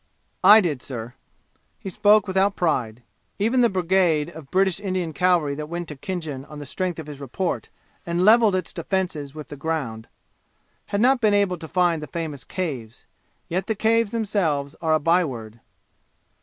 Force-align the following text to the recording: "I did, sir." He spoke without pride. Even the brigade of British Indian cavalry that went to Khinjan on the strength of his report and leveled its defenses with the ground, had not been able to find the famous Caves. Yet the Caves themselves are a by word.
"I 0.43 0.61
did, 0.61 0.81
sir." 0.81 1.13
He 1.77 1.91
spoke 1.91 2.25
without 2.25 2.55
pride. 2.55 3.03
Even 3.37 3.61
the 3.61 3.69
brigade 3.69 4.31
of 4.31 4.49
British 4.49 4.79
Indian 4.79 5.13
cavalry 5.13 5.53
that 5.53 5.69
went 5.69 5.87
to 5.89 5.95
Khinjan 5.95 6.43
on 6.45 6.57
the 6.57 6.65
strength 6.65 6.97
of 6.97 7.05
his 7.05 7.21
report 7.21 7.69
and 8.03 8.25
leveled 8.25 8.55
its 8.55 8.73
defenses 8.73 9.35
with 9.35 9.49
the 9.49 9.55
ground, 9.57 10.07
had 10.87 11.01
not 11.01 11.21
been 11.21 11.35
able 11.35 11.59
to 11.59 11.67
find 11.67 12.01
the 12.01 12.07
famous 12.07 12.43
Caves. 12.43 13.05
Yet 13.47 13.67
the 13.67 13.75
Caves 13.75 14.09
themselves 14.09 14.73
are 14.81 14.95
a 14.95 14.99
by 14.99 15.23
word. 15.23 15.59